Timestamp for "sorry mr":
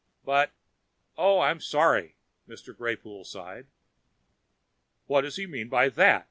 1.59-2.75